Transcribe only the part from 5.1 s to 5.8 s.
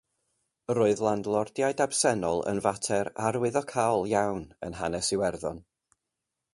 Iwerddon.